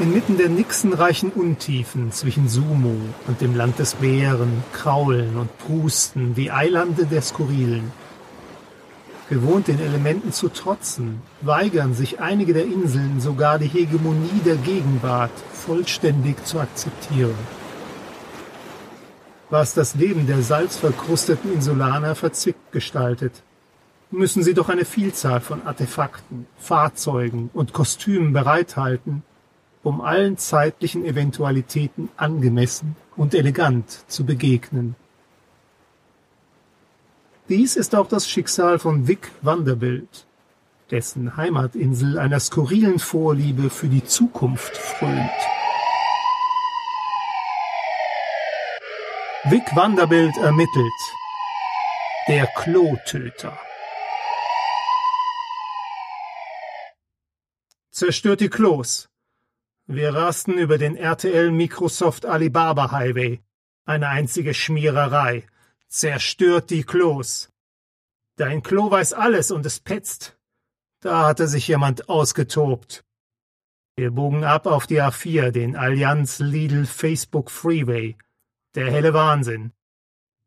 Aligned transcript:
Inmitten 0.00 0.36
der 0.36 0.48
nixenreichen 0.48 1.32
Untiefen 1.32 2.12
zwischen 2.12 2.48
Sumo 2.48 2.94
und 3.26 3.40
dem 3.40 3.56
Land 3.56 3.80
des 3.80 3.96
Bären 3.96 4.62
kraulen 4.72 5.36
und 5.36 5.58
prusten 5.58 6.36
die 6.36 6.52
Eilande 6.52 7.04
der 7.04 7.20
Skurrilen. 7.20 7.90
Gewohnt 9.28 9.66
den 9.66 9.80
Elementen 9.80 10.32
zu 10.32 10.50
trotzen, 10.50 11.20
weigern 11.40 11.94
sich 11.94 12.20
einige 12.20 12.54
der 12.54 12.64
Inseln 12.64 13.20
sogar 13.20 13.58
die 13.58 13.66
Hegemonie 13.66 14.40
der 14.44 14.54
Gegenwart 14.54 15.32
vollständig 15.52 16.44
zu 16.44 16.60
akzeptieren. 16.60 17.34
Was 19.50 19.74
das 19.74 19.96
Leben 19.96 20.28
der 20.28 20.42
salzverkrusteten 20.42 21.52
Insulaner 21.52 22.14
verzwickt 22.14 22.70
gestaltet, 22.70 23.32
müssen 24.12 24.44
sie 24.44 24.54
doch 24.54 24.68
eine 24.68 24.84
Vielzahl 24.84 25.40
von 25.40 25.66
Artefakten, 25.66 26.46
Fahrzeugen 26.56 27.50
und 27.52 27.72
Kostümen 27.72 28.32
bereithalten, 28.32 29.24
um 29.82 30.00
allen 30.00 30.36
zeitlichen 30.36 31.04
Eventualitäten 31.04 32.08
angemessen 32.16 32.96
und 33.16 33.34
elegant 33.34 34.04
zu 34.08 34.24
begegnen. 34.24 34.94
Dies 37.48 37.76
ist 37.76 37.94
auch 37.94 38.08
das 38.08 38.28
Schicksal 38.28 38.78
von 38.78 39.08
Vic 39.08 39.30
Vanderbilt, 39.40 40.26
dessen 40.90 41.36
Heimatinsel 41.36 42.18
einer 42.18 42.40
skurrilen 42.40 42.98
Vorliebe 42.98 43.70
für 43.70 43.88
die 43.88 44.04
Zukunft 44.04 44.76
frönt. 44.76 45.30
Vic 49.44 49.64
Vanderbilt 49.74 50.36
ermittelt. 50.36 50.92
Der 52.28 52.46
Klotöter. 52.48 53.58
Zerstört 57.90 58.40
die 58.40 58.50
Klos, 58.50 59.08
wir 59.90 60.14
rasten 60.14 60.58
über 60.58 60.76
den 60.76 60.96
RTL 60.96 61.50
Microsoft 61.50 62.26
Alibaba 62.26 62.92
Highway. 62.92 63.40
Eine 63.86 64.08
einzige 64.08 64.52
Schmiererei. 64.52 65.46
Zerstört 65.88 66.68
die 66.68 66.82
Klos. 66.82 67.50
Dein 68.36 68.62
Klo 68.62 68.90
weiß 68.90 69.14
alles 69.14 69.50
und 69.50 69.64
es 69.64 69.80
petzt. 69.80 70.38
Da 71.00 71.26
hatte 71.26 71.48
sich 71.48 71.68
jemand 71.68 72.10
ausgetobt. 72.10 73.06
Wir 73.96 74.10
bogen 74.10 74.44
ab 74.44 74.66
auf 74.66 74.86
die 74.86 75.00
A4, 75.00 75.52
den 75.52 75.74
Allianz 75.74 76.38
Lidl 76.38 76.84
Facebook 76.84 77.50
Freeway. 77.50 78.18
Der 78.74 78.90
helle 78.90 79.14
Wahnsinn. 79.14 79.72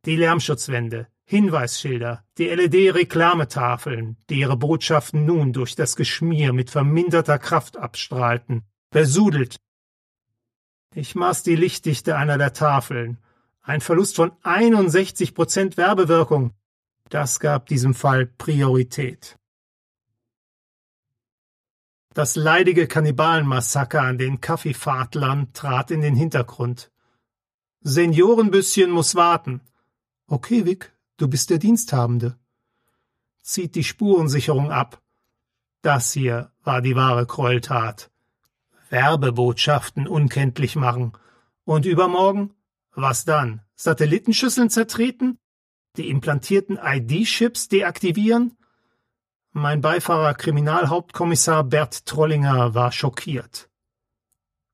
Die 0.05 0.17
Lärmschutzwände, 0.17 1.07
Hinweisschilder, 1.25 2.23
die 2.37 2.47
LED-Reklametafeln, 2.47 4.17
die 4.29 4.41
ihre 4.41 4.55
Botschaften 4.55 5.25
nun 5.25 5.51
durch 5.51 5.75
das 5.75 5.95
Geschmier 5.95 6.53
mit 6.53 6.69
verminderter 6.69 7.39
Kraft 7.39 7.77
abstrahlten. 7.77 8.65
Besudelt. 8.91 9.55
Ich 10.93 11.15
maß 11.15 11.43
die 11.43 11.55
Lichtdichte 11.55 12.17
einer 12.17 12.37
der 12.37 12.51
Tafeln. 12.51 13.17
Ein 13.61 13.79
Verlust 13.79 14.17
von 14.17 14.33
61 14.43 15.33
Prozent 15.33 15.77
Werbewirkung. 15.77 16.53
Das 17.07 17.39
gab 17.39 17.67
diesem 17.67 17.93
Fall 17.93 18.25
Priorität. 18.25 19.39
Das 22.13 22.35
leidige 22.35 22.87
Kannibalenmassaker 22.87 24.01
an 24.01 24.17
den 24.17 24.41
Kaffeefahrtlern 24.41 25.53
trat 25.53 25.91
in 25.91 26.01
den 26.01 26.15
Hintergrund. 26.15 26.91
Seniorenbüsschen 27.79 28.91
muss 28.91 29.15
warten. 29.15 29.61
Okay, 30.27 30.65
Vic, 30.65 30.91
du 31.15 31.29
bist 31.29 31.49
der 31.49 31.59
Diensthabende. 31.59 32.37
Zieht 33.41 33.75
die 33.75 33.85
Spurensicherung 33.85 34.69
ab. 34.69 35.01
Das 35.81 36.11
hier 36.11 36.51
war 36.63 36.81
die 36.81 36.97
wahre 36.97 37.25
Gräueltat. 37.25 38.10
Werbebotschaften 38.91 40.07
unkenntlich 40.07 40.75
machen. 40.75 41.13
Und 41.63 41.85
übermorgen? 41.85 42.53
Was 42.93 43.25
dann? 43.25 43.61
Satellitenschüsseln 43.75 44.69
zertreten? 44.69 45.39
Die 45.97 46.09
implantierten 46.09 46.77
ID-Chips 46.81 47.69
deaktivieren? 47.69 48.57
Mein 49.53 49.81
Beifahrer 49.81 50.33
Kriminalhauptkommissar 50.33 51.63
Bert 51.63 52.05
Trollinger 52.05 52.73
war 52.73 52.91
schockiert. 52.91 53.69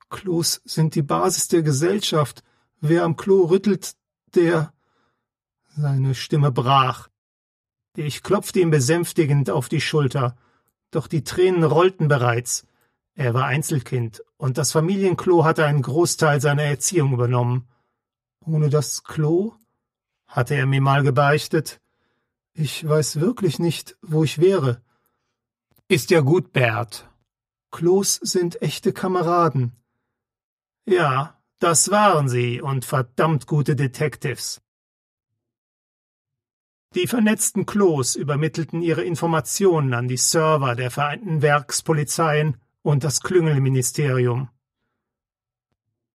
Klos 0.09 0.61
sind 0.65 0.95
die 0.95 1.01
Basis 1.01 1.47
der 1.47 1.63
Gesellschaft. 1.63 2.43
Wer 2.79 3.03
am 3.03 3.15
Klo 3.15 3.45
rüttelt, 3.45 3.95
der. 4.35 4.73
Seine 5.75 6.15
Stimme 6.15 6.51
brach. 6.51 7.09
Ich 7.95 8.21
klopfte 8.21 8.59
ihm 8.59 8.69
besänftigend 8.69 9.49
auf 9.49 9.69
die 9.69 9.81
Schulter, 9.81 10.37
doch 10.91 11.07
die 11.07 11.23
Tränen 11.23 11.63
rollten 11.63 12.07
bereits. 12.07 12.67
Er 13.17 13.33
war 13.33 13.45
Einzelkind, 13.45 14.23
und 14.37 14.59
das 14.59 14.71
Familienklo 14.71 15.43
hatte 15.43 15.65
einen 15.65 15.81
Großteil 15.81 16.39
seiner 16.39 16.61
Erziehung 16.61 17.13
übernommen. 17.13 17.67
Ohne 18.45 18.69
das 18.69 19.03
Klo? 19.03 19.55
hatte 20.27 20.53
er 20.53 20.67
mir 20.67 20.81
mal 20.81 21.01
gebeichtet. 21.01 21.81
Ich 22.53 22.87
weiß 22.87 23.19
wirklich 23.19 23.57
nicht, 23.57 23.97
wo 24.03 24.23
ich 24.23 24.39
wäre. 24.39 24.83
Ist 25.87 26.11
ja 26.11 26.21
gut, 26.21 26.53
Bert. 26.53 27.09
Klos 27.71 28.19
sind 28.21 28.61
echte 28.61 28.93
Kameraden. 28.93 29.71
Ja, 30.85 31.41
das 31.57 31.89
waren 31.89 32.29
sie 32.29 32.61
und 32.61 32.85
verdammt 32.85 33.47
gute 33.47 33.75
Detectives. 33.75 34.61
Die 36.93 37.07
vernetzten 37.07 37.65
Klos 37.65 38.15
übermittelten 38.15 38.83
ihre 38.83 39.03
Informationen 39.03 39.95
an 39.95 40.07
die 40.07 40.17
Server 40.17 40.75
der 40.75 40.91
Vereinten 40.91 41.41
Werkspolizeien 41.41 42.57
und 42.87 43.03
das 43.03 43.19
Klüngelministerium. 43.19 44.47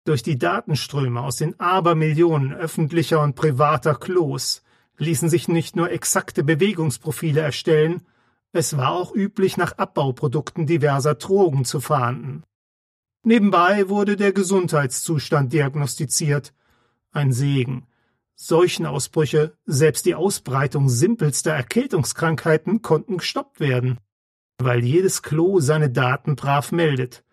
Durch 0.03 0.21
die 0.21 0.37
Datenströme 0.37 1.21
aus 1.21 1.37
den 1.37 1.57
Abermillionen 1.61 2.53
öffentlicher 2.53 3.21
und 3.21 3.35
privater 3.35 3.95
Klos 3.95 4.63
ließen 4.97 5.29
sich 5.29 5.47
nicht 5.47 5.77
nur 5.77 5.89
exakte 5.89 6.43
Bewegungsprofile 6.43 7.39
erstellen, 7.39 8.05
es 8.51 8.75
war 8.75 8.91
auch 8.91 9.15
üblich, 9.15 9.55
nach 9.55 9.77
Abbauprodukten 9.77 10.67
diverser 10.67 11.15
Drogen 11.15 11.63
zu 11.63 11.79
fahnden. 11.79 12.43
Nebenbei 13.23 13.87
wurde 13.87 14.17
der 14.17 14.33
Gesundheitszustand 14.33 15.53
diagnostiziert. 15.53 16.53
Ein 17.11 17.31
Segen. 17.31 17.87
Seuchenausbrüche, 18.35 19.55
selbst 19.65 20.05
die 20.05 20.15
Ausbreitung 20.15 20.89
simpelster 20.89 21.53
Erkältungskrankheiten 21.53 22.81
konnten 22.81 23.19
gestoppt 23.19 23.61
werden 23.61 23.99
weil 24.57 24.83
jedes 24.83 25.21
Klo 25.21 25.59
seine 25.59 25.89
Daten 25.89 26.35
brav 26.35 26.71
meldet. 26.71 27.23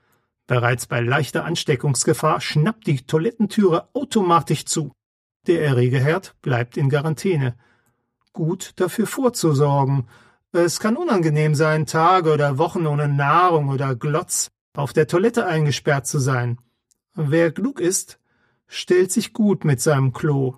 Bereits 0.46 0.86
bei 0.86 1.00
leichter 1.00 1.44
Ansteckungsgefahr 1.44 2.40
schnappt 2.40 2.86
die 2.86 3.06
Toilettentüre 3.06 3.88
automatisch 3.94 4.66
zu. 4.66 4.92
Der 5.46 5.62
Erregerherd 5.64 6.34
bleibt 6.42 6.76
in 6.76 6.90
Quarantäne. 6.90 7.56
Gut 8.32 8.72
dafür 8.76 9.06
vorzusorgen. 9.06 10.08
Es 10.52 10.80
kann 10.80 10.96
unangenehm 10.96 11.54
sein, 11.54 11.86
Tage 11.86 12.32
oder 12.32 12.58
Wochen 12.58 12.86
ohne 12.86 13.08
Nahrung 13.08 13.68
oder 13.70 13.94
Glotz 13.94 14.50
auf 14.76 14.92
der 14.92 15.06
Toilette 15.06 15.46
eingesperrt 15.46 16.06
zu 16.06 16.18
sein. 16.18 16.58
Wer 17.14 17.52
klug 17.52 17.80
ist, 17.80 18.18
stellt 18.66 19.12
sich 19.12 19.32
gut 19.32 19.64
mit 19.64 19.80
seinem 19.80 20.12
Klo. 20.12 20.56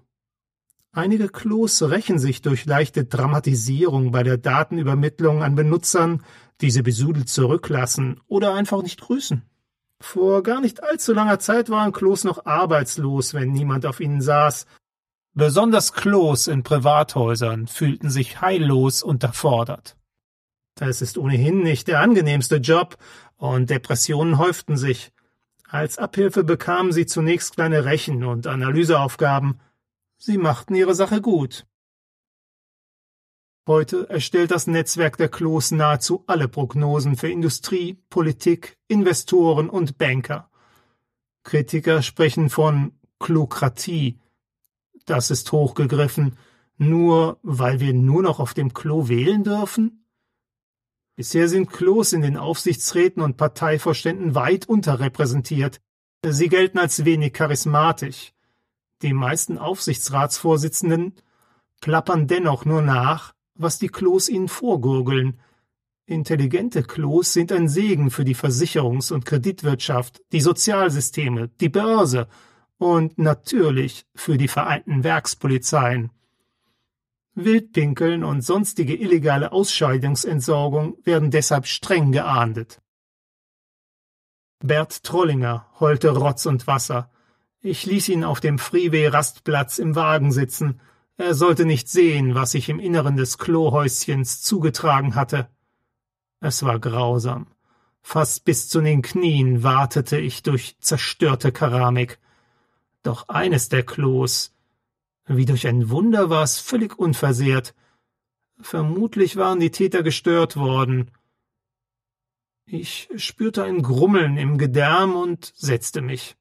Einige 0.96 1.28
Klos 1.28 1.82
rächen 1.82 2.18
sich 2.18 2.40
durch 2.40 2.64
leichte 2.64 3.04
Dramatisierung 3.04 4.12
bei 4.12 4.22
der 4.22 4.38
Datenübermittlung 4.38 5.42
an 5.42 5.54
Benutzern, 5.54 6.22
diese 6.62 6.82
besudelt 6.82 7.28
zurücklassen 7.28 8.18
oder 8.28 8.54
einfach 8.54 8.82
nicht 8.82 9.02
grüßen. 9.02 9.42
Vor 10.00 10.42
gar 10.42 10.62
nicht 10.62 10.82
allzu 10.82 11.12
langer 11.12 11.38
Zeit 11.38 11.68
waren 11.68 11.92
Klos 11.92 12.24
noch 12.24 12.46
arbeitslos, 12.46 13.34
wenn 13.34 13.52
niemand 13.52 13.84
auf 13.84 14.00
ihnen 14.00 14.22
saß. 14.22 14.64
Besonders 15.34 15.92
Klos 15.92 16.46
in 16.46 16.62
Privathäusern 16.62 17.66
fühlten 17.66 18.08
sich 18.08 18.40
heillos 18.40 19.02
unterfordert. 19.02 19.98
Das 20.76 21.02
ist 21.02 21.18
ohnehin 21.18 21.62
nicht 21.62 21.88
der 21.88 22.00
angenehmste 22.00 22.56
Job, 22.56 22.96
und 23.36 23.68
Depressionen 23.68 24.38
häuften 24.38 24.78
sich. 24.78 25.12
Als 25.68 25.98
Abhilfe 25.98 26.42
bekamen 26.42 26.92
sie 26.92 27.04
zunächst 27.04 27.56
kleine 27.56 27.84
Rechen- 27.84 28.24
und 28.24 28.46
Analyseaufgaben. 28.46 29.60
Sie 30.18 30.38
machten 30.38 30.74
ihre 30.74 30.94
Sache 30.94 31.20
gut. 31.20 31.66
Heute 33.68 34.08
erstellt 34.08 34.52
das 34.52 34.66
Netzwerk 34.66 35.16
der 35.16 35.28
Klos 35.28 35.72
nahezu 35.72 36.22
alle 36.26 36.46
Prognosen 36.46 37.16
für 37.16 37.28
Industrie, 37.28 37.94
Politik, 38.10 38.78
Investoren 38.86 39.68
und 39.68 39.98
Banker. 39.98 40.48
Kritiker 41.42 42.02
sprechen 42.02 42.48
von 42.48 42.92
Klokratie. 43.18 44.20
Das 45.04 45.30
ist 45.30 45.50
hochgegriffen, 45.50 46.38
nur 46.76 47.38
weil 47.42 47.80
wir 47.80 47.92
nur 47.92 48.22
noch 48.22 48.38
auf 48.38 48.54
dem 48.54 48.72
Klo 48.72 49.08
wählen 49.08 49.44
dürfen? 49.44 50.06
Bisher 51.16 51.48
sind 51.48 51.70
Klos 51.70 52.12
in 52.12 52.20
den 52.20 52.36
Aufsichtsräten 52.36 53.22
und 53.22 53.36
Parteivorständen 53.36 54.34
weit 54.34 54.68
unterrepräsentiert. 54.68 55.80
Sie 56.24 56.48
gelten 56.48 56.78
als 56.78 57.04
wenig 57.04 57.32
charismatisch. 57.32 58.35
Die 59.02 59.12
meisten 59.12 59.58
Aufsichtsratsvorsitzenden 59.58 61.14
plappern 61.80 62.26
dennoch 62.26 62.64
nur 62.64 62.82
nach, 62.82 63.34
was 63.54 63.78
die 63.78 63.88
Klos 63.88 64.28
ihnen 64.28 64.48
vorgurgeln. 64.48 65.40
Intelligente 66.06 66.82
Klos 66.82 67.32
sind 67.32 67.52
ein 67.52 67.68
Segen 67.68 68.10
für 68.10 68.24
die 68.24 68.36
Versicherungs- 68.36 69.12
und 69.12 69.26
Kreditwirtschaft, 69.26 70.22
die 70.32 70.40
Sozialsysteme, 70.40 71.48
die 71.60 71.68
Börse 71.68 72.28
und 72.78 73.18
natürlich 73.18 74.06
für 74.14 74.38
die 74.38 74.48
vereinten 74.48 75.04
Werkspolizeien. 75.04 76.10
Wildpinkeln 77.34 78.24
und 78.24 78.40
sonstige 78.40 78.94
illegale 78.94 79.52
Ausscheidungsentsorgung 79.52 80.96
werden 81.04 81.30
deshalb 81.30 81.66
streng 81.66 82.12
geahndet. 82.12 82.80
Bert 84.60 85.04
Trollinger 85.04 85.66
heulte 85.80 86.10
Rotz 86.16 86.46
und 86.46 86.66
Wasser. 86.66 87.10
Ich 87.60 87.86
ließ 87.86 88.08
ihn 88.10 88.24
auf 88.24 88.40
dem 88.40 88.58
Freeway-Rastplatz 88.58 89.78
im 89.78 89.94
Wagen 89.94 90.32
sitzen. 90.32 90.80
Er 91.16 91.34
sollte 91.34 91.64
nicht 91.64 91.88
sehen, 91.88 92.34
was 92.34 92.52
sich 92.52 92.68
im 92.68 92.78
Inneren 92.78 93.16
des 93.16 93.38
Klohäuschens 93.38 94.42
zugetragen 94.42 95.14
hatte. 95.14 95.48
Es 96.40 96.62
war 96.62 96.78
grausam. 96.78 97.46
Fast 98.02 98.44
bis 98.44 98.68
zu 98.68 98.80
den 98.80 99.02
Knien 99.02 99.62
wartete 99.62 100.18
ich 100.18 100.42
durch 100.42 100.76
zerstörte 100.78 101.50
Keramik. 101.50 102.20
Doch 103.02 103.28
eines 103.28 103.68
der 103.68 103.84
Klos, 103.84 104.54
wie 105.26 105.44
durch 105.44 105.66
ein 105.66 105.90
Wunder 105.90 106.30
war 106.30 106.42
es 106.42 106.60
völlig 106.60 106.98
unversehrt. 106.98 107.74
Vermutlich 108.60 109.36
waren 109.36 109.58
die 109.58 109.70
Täter 109.70 110.02
gestört 110.02 110.56
worden. 110.56 111.10
Ich 112.64 113.08
spürte 113.16 113.64
ein 113.64 113.82
Grummeln 113.82 114.36
im 114.36 114.58
Gedärm 114.58 115.16
und 115.16 115.52
setzte 115.56 116.00
mich. 116.00 116.36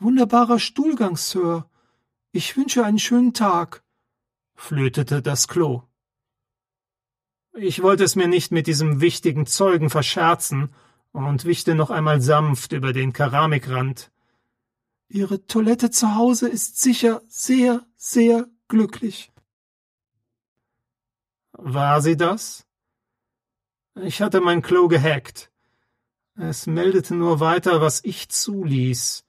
Wunderbarer 0.00 0.60
Stuhlgang, 0.60 1.16
Sir. 1.16 1.68
Ich 2.30 2.56
wünsche 2.56 2.84
einen 2.84 3.00
schönen 3.00 3.34
Tag, 3.34 3.82
flötete 4.54 5.22
das 5.22 5.48
Klo. 5.48 5.82
Ich 7.54 7.82
wollte 7.82 8.04
es 8.04 8.14
mir 8.14 8.28
nicht 8.28 8.52
mit 8.52 8.68
diesem 8.68 9.00
wichtigen 9.00 9.46
Zeugen 9.46 9.90
verscherzen 9.90 10.72
und 11.10 11.44
wischte 11.44 11.74
noch 11.74 11.90
einmal 11.90 12.20
sanft 12.20 12.72
über 12.72 12.92
den 12.92 13.12
Keramikrand. 13.12 14.12
Ihre 15.08 15.46
Toilette 15.46 15.90
zu 15.90 16.14
Hause 16.14 16.48
ist 16.48 16.80
sicher 16.80 17.22
sehr, 17.26 17.84
sehr 17.96 18.46
glücklich. 18.68 19.32
War 21.52 22.02
sie 22.02 22.16
das? 22.16 22.66
Ich 23.96 24.22
hatte 24.22 24.40
mein 24.40 24.62
Klo 24.62 24.86
gehackt. 24.86 25.50
Es 26.36 26.68
meldete 26.68 27.16
nur 27.16 27.40
weiter, 27.40 27.80
was 27.80 28.04
ich 28.04 28.28
zuließ. 28.28 29.24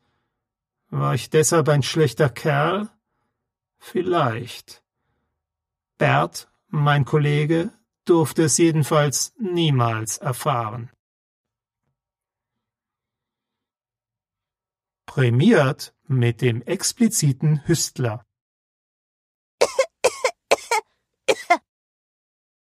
War 0.89 1.13
ich 1.13 1.29
deshalb 1.29 1.69
ein 1.69 1.83
schlechter 1.83 2.29
Kerl? 2.29 2.89
Vielleicht. 3.77 4.83
Bert, 5.97 6.51
mein 6.67 7.05
Kollege, 7.05 7.71
durfte 8.05 8.43
es 8.43 8.57
jedenfalls 8.57 9.33
niemals 9.37 10.17
erfahren. 10.17 10.91
Prämiert 15.05 15.95
mit 16.07 16.41
dem 16.41 16.61
expliziten 16.63 17.65
Hüstler. 17.67 18.25